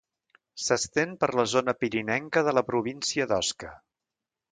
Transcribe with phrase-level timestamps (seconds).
[0.67, 3.71] S'estén per la zona pirinenca de la província d'Osca.